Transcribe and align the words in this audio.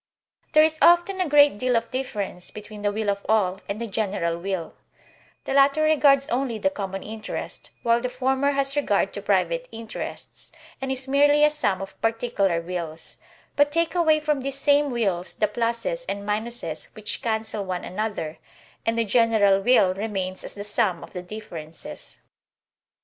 There 0.53 0.63
is 0.63 0.79
often 0.81 1.21
a 1.21 1.29
great 1.29 1.59
deal 1.59 1.75
of 1.75 1.91
difference 1.91 2.49
between 2.49 2.81
the 2.81 2.91
will 2.91 3.07
of 3.07 3.23
all 3.29 3.61
and 3.69 3.79
the 3.79 3.85
general 3.85 4.39
will; 4.39 4.73
the 5.43 5.53
latter 5.53 5.83
regards 5.83 6.27
only 6.29 6.57
the 6.57 6.71
common 6.71 7.03
interest, 7.03 7.69
while 7.83 8.01
the 8.01 8.09
former 8.09 8.53
has 8.53 8.75
regard 8.75 9.13
to 9.13 9.21
private 9.21 9.69
interests, 9.71 10.51
and 10.81 10.91
is 10.91 11.07
merely 11.07 11.43
a 11.43 11.51
sum 11.51 11.83
of 11.83 12.01
particular 12.01 12.59
wills; 12.61 13.17
but 13.55 13.71
take 13.71 13.93
away 13.93 14.19
from 14.19 14.41
these 14.41 14.57
same 14.57 14.89
wills 14.89 15.35
the 15.35 15.47
pluses 15.47 16.03
and 16.09 16.25
minuses 16.27 16.85
which 16.95 17.21
cancel 17.21 17.63
one 17.63 17.83
another, 17.83 18.39
and 18.87 18.97
the 18.97 19.05
general 19.05 19.61
will 19.61 19.93
remains 19.93 20.43
as 20.43 20.55
the 20.55 20.63
sum 20.63 21.03
of 21.03 21.13
the 21.13 21.21
differences. 21.21 22.21